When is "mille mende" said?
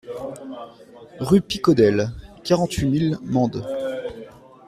2.87-3.63